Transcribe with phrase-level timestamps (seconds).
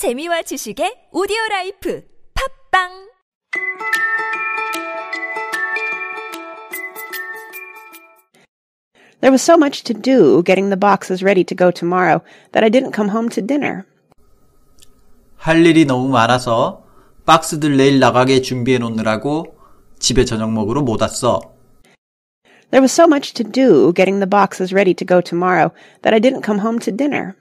[0.00, 2.02] 재미와 지식의 오디오 라이프
[2.32, 2.88] 팝빵
[9.20, 12.70] There was so much to do getting the boxes ready to go tomorrow that I
[12.70, 13.84] didn't come home to dinner.
[15.36, 16.82] 할 일이 너무 많아서
[17.26, 19.54] 박스들 내일 나가게 준비해 놓느라고
[19.98, 21.42] 집에 저녁 먹으러 못 왔어.
[22.70, 26.20] There was so much to do getting the boxes ready to go tomorrow that I
[26.20, 27.36] didn't come home to dinner.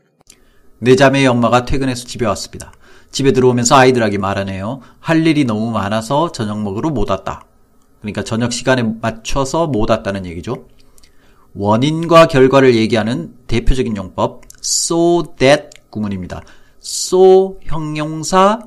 [0.80, 2.72] 내 자매의 엄마가 퇴근해서 집에 왔습니다.
[3.12, 4.82] 집에 들어오면서 아이들에게 말하네요.
[5.00, 7.44] 할 일이 너무 많아서 저녁 먹으러 못 왔다.
[8.02, 10.68] 그러니까 저녁 시간에 맞춰서 못 왔다는 얘기죠.
[11.54, 16.42] 원인과 결과를 얘기하는 대표적인 용법 so that 구문입니다.
[16.82, 18.60] so 형용사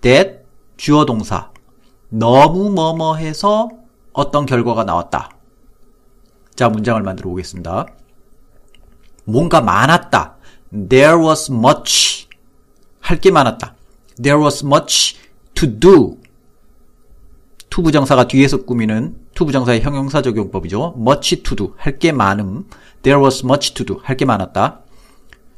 [0.00, 0.38] that
[0.76, 1.50] 주어 동사
[2.08, 3.68] 너무 뭐뭐 해서
[4.12, 5.30] 어떤 결과가 나왔다.
[6.54, 7.86] 자, 문장을 만들어 보겠습니다.
[9.24, 10.36] 뭔가 많았다.
[10.72, 12.28] There was much.
[13.00, 13.74] 할 게 많았다.
[14.22, 15.16] There was much
[15.54, 16.18] to do.
[17.70, 20.94] 투부정사가 뒤에서 꾸미는 투부정사의 형용사적 용법이죠.
[20.98, 21.74] much to do.
[21.76, 22.66] 할 게 많음.
[23.02, 24.00] There was much to do.
[24.02, 24.80] 할 게 많았다.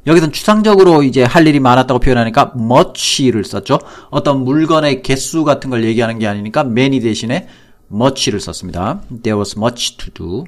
[0.05, 3.79] 여기선 추상적으로 이제 할 일이 많았다고 표현하니까 much를 썼죠.
[4.09, 7.47] 어떤 물건의 개수 같은 걸 얘기하는 게 아니니까 many 대신에
[7.91, 9.01] much를 썼습니다.
[9.23, 10.43] There was much to do.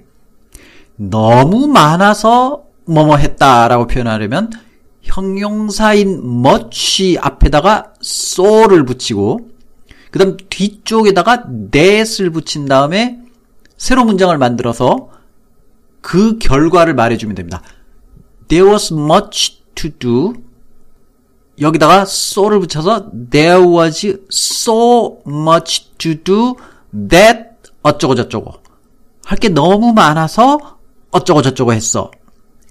[0.97, 4.51] 너무 많아서 뭐뭐 했다라고 표현하려면
[5.01, 9.49] 형용사인 much 앞에다가 so를 붙이고
[10.11, 13.19] 그 다음 뒤쪽에다가 that을 붙인 다음에
[13.77, 15.09] 새로 문장을 만들어서
[16.01, 17.61] 그 결과를 말해주면 됩니다.
[18.47, 20.33] There was much to do.
[21.59, 26.55] 여기다가 so를 붙여서 there was so much to do
[27.09, 27.49] that
[27.81, 28.53] 어쩌고 저쩌고.
[29.25, 30.77] 할 게 너무 많아서
[31.11, 32.11] 어쩌고 저쩌고 했어.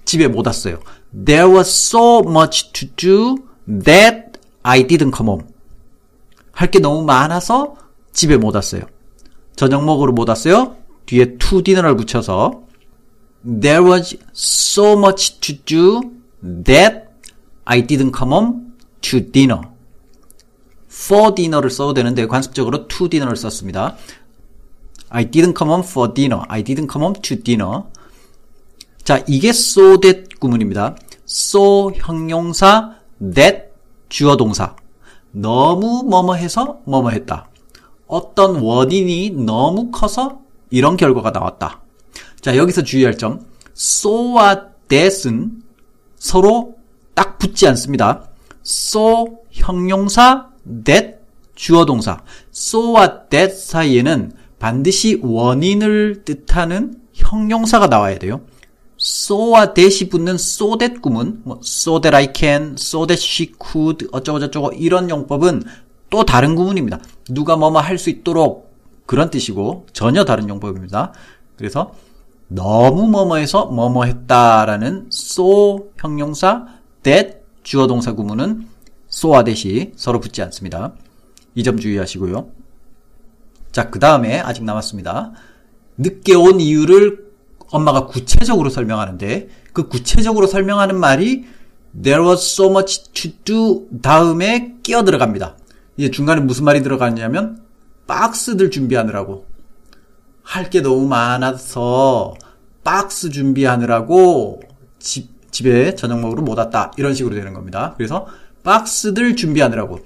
[0.05, 0.79] 집에 못 왔어요.
[1.13, 3.37] There was so much to do
[3.83, 5.47] that I didn't come home.
[6.51, 7.75] 할 게 너무 많아서
[8.13, 8.83] 집에 못 왔어요.
[9.55, 10.75] 저녁 먹으러 못 왔어요.
[11.05, 12.63] 뒤에 to dinner를 붙여서
[13.61, 16.01] There was so much to do
[16.63, 17.05] that
[17.65, 19.61] I didn't come home to dinner.
[20.89, 23.97] for dinner를 써도 되는데 관습적으로 to dinner를 썼습니다.
[25.09, 26.43] I didn't come home for dinner.
[26.47, 27.83] I didn't come home to dinner.
[29.05, 30.95] 자, 이게 so that 구문입니다.
[31.29, 32.95] so 형용사,
[33.35, 33.65] that
[34.09, 34.75] 주어 동사.
[35.31, 37.47] 너무 뭐뭐 해서 뭐뭐 했다.
[38.07, 40.39] 어떤 원인이 너무 커서
[40.71, 41.83] 이런 결과가 나왔다.
[42.41, 43.45] 자, 여기서 주의할 점.
[43.77, 45.61] so와 that은
[46.17, 46.75] 서로
[47.13, 48.27] 딱 붙지 않습니다.
[48.65, 50.49] so 형용사,
[50.83, 51.17] that
[51.53, 52.23] 주어 동사.
[52.51, 58.41] so와 that 사이에는 반드시 원인을 뜻하는 형용사가 나와야 돼요.
[59.05, 64.07] So와 that이 붙는 so that 구문, 뭐 so that I can, so that she could,
[64.11, 65.61] 어쩌고 저쩌고 이런 용법은
[66.09, 66.99] 또 다른 구문입니다.
[67.29, 68.73] 누가 뭐뭐 할 수 있도록
[69.05, 71.13] 그런 뜻이고 전혀 다른 용법입니다.
[71.55, 71.93] 그래서
[72.47, 76.65] 너무 뭐뭐해서 뭐뭐 했다라는 so 형용사,
[77.03, 78.67] that 주어 동사 구문은
[79.11, 80.93] so와 that이 서로 붙지 않습니다.
[81.53, 82.49] 이 점 주의하시고요.
[83.71, 85.31] 자, 그 다음에 아직 남았습니다.
[85.97, 87.24] 늦게 온 이유를
[87.71, 91.45] 엄마가 구체적으로 설명하는데 그 구체적으로 설명하는 말이
[92.01, 95.57] there was so much to do 다음에 끼어 들어갑니다.
[95.97, 97.61] 이제 중간에 무슨 말이 들어가냐면
[98.07, 99.45] 박스들 준비하느라고
[100.43, 102.35] 할 게 너무 많아서
[102.83, 104.61] 박스 준비하느라고
[104.99, 106.91] 집, 집에 저녁 먹으러 못 왔다.
[106.97, 107.93] 이런 식으로 되는 겁니다.
[107.97, 108.27] 그래서
[108.63, 109.99] 박스들 준비하느라고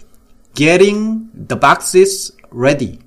[0.53, 2.99] getting the boxes ready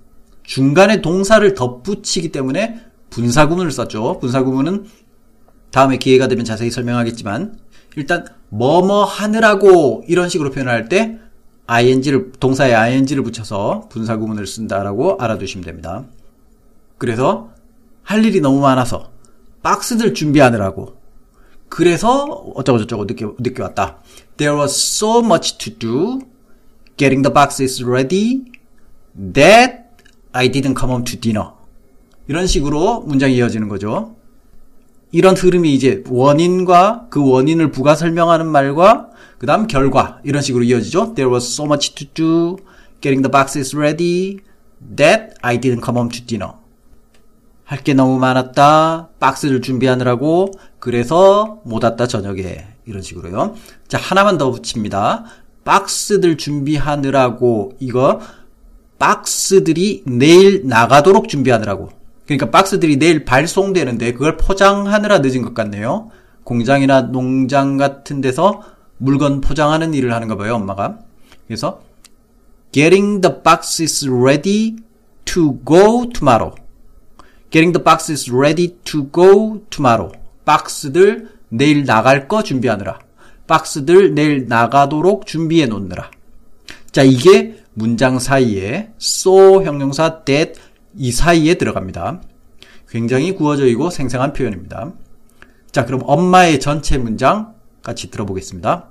[0.42, 2.80] 중간에 동사를 덧붙이기 때문에
[3.12, 4.18] 분사구문을 썼죠.
[4.20, 4.86] 분사구문은
[5.70, 7.58] 다음에 기회가 되면 자세히 설명하겠지만
[7.96, 11.18] 일단 뭐뭐 하느라고 이런 식으로 표현할 때
[11.66, 16.04] ing를 동사에 ing를 붙여서 분사구문을 쓴다라고 알아두시면 됩니다.
[16.98, 17.50] 그래서
[18.02, 19.10] 할 일이 너무 많아서
[19.62, 20.96] 박스들 준비하느라고
[21.68, 22.24] 그래서
[22.54, 23.98] 어쩌고 저쩌고 늦게 늦게 왔다.
[24.36, 26.20] There was so much to do
[26.96, 28.44] getting the boxes ready
[29.16, 29.84] that
[30.32, 31.61] I didn't come home to dinner.
[32.28, 34.16] 이런 식으로 문장이 이어지는 거죠.
[35.10, 41.14] 이런 흐름이 이제 원인과 그 원인을 부가 설명하는 말과 그 다음 결과 이런 식으로 이어지죠.
[41.14, 42.56] There was so much to do
[43.00, 44.38] getting the boxes ready
[44.96, 46.54] that I didn't come home to dinner.
[47.64, 49.08] 할 게 너무 많았다.
[49.18, 53.54] 박스를 준비하느라고 그래서 못 왔다 저녁에 이런 식으로요.
[53.88, 55.24] 자 하나만 더 붙입니다.
[55.64, 58.20] 박스들 준비하느라고 이거
[58.98, 62.01] 박스들이 내일 나가도록 준비하느라고.
[62.26, 66.10] 그러니까 박스들이 내일 발송되는데 그걸 포장하느라 늦은 것 같네요.
[66.44, 68.62] 공장이나 농장 같은 데서
[68.98, 70.98] 물건 포장하는 일을 하는가 봐요, 엄마가.
[71.46, 71.82] 그래서
[72.72, 74.76] getting the boxes ready
[75.24, 76.54] to go tomorrow.
[77.50, 80.12] getting the boxes ready to go tomorrow.
[80.44, 82.98] 박스들 내일 나갈 거 준비하느라.
[83.46, 86.10] 박스들 내일 나가도록 준비해 놓느라.
[86.90, 90.58] 자, 이게 문장 사이에 so 형용사 that
[90.96, 92.22] 이 사이에 들어갑니다.
[92.88, 94.92] 굉장히 구어적이고 생생한 표현입니다.
[95.70, 98.90] 자, 그럼 엄마의 전체 문장 같이 들어보겠습니다.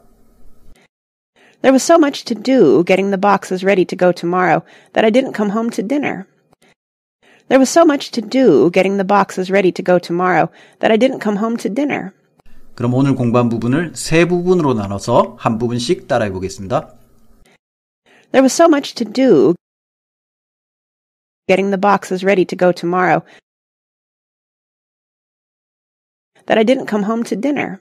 [1.62, 4.63] There was so much to do getting the boxes ready to go tomorrow
[4.94, 6.25] that I didn't come home to dinner.
[7.50, 10.50] There was so much to do getting the boxes ready to go tomorrow
[10.80, 12.13] that I didn't come home to dinner.
[12.74, 16.95] 그럼 오늘 공부한 부분을 세 부분으로 나눠서 한 부분씩 따라해 보겠습니다.
[18.31, 19.53] There was so much to do
[21.50, 23.24] getting the boxes ready to go tomorrow
[26.46, 27.80] that I didn't come home to dinner.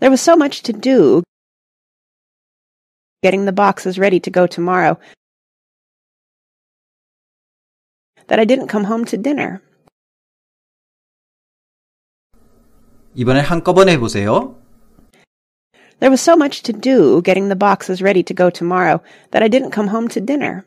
[0.00, 1.22] There was so much to do
[3.22, 4.98] getting the boxes ready to go tomorrow
[8.26, 9.62] that I didn't come home to dinner.
[13.14, 14.56] 이번에 한꺼번에 해보세요.
[16.00, 19.48] There was so much to do getting the boxes ready to go tomorrow that I
[19.48, 20.64] didn't come home to dinner.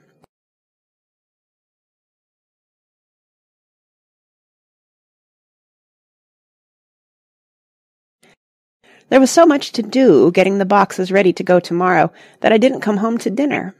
[9.09, 12.11] There was so much to do getting the boxes ready to go tomorrow
[12.41, 13.73] that I didn't come home to dinner.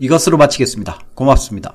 [0.00, 0.98] 이것으로 마치겠습니다.
[1.14, 1.74] 고맙습니다.